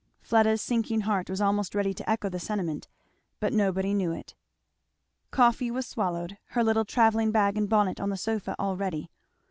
Fleda's 0.19 0.63
sinking 0.63 1.01
heart 1.01 1.29
was 1.29 1.41
almost 1.41 1.75
ready 1.75 1.93
to 1.93 2.09
echo 2.09 2.27
the 2.27 2.39
sentiment; 2.39 2.87
but 3.39 3.53
nobody 3.53 3.93
knew 3.93 4.11
it. 4.11 4.33
Coffee 5.29 5.69
was 5.69 5.85
swallowed, 5.85 6.39
her 6.55 6.63
little 6.63 6.85
travelling 6.85 7.31
bag 7.31 7.55
and 7.55 7.69
bonnet 7.69 7.99
on 7.99 8.09
the 8.09 8.17
sofa; 8.17 8.55
all 8.57 8.75
ready. 8.75 9.11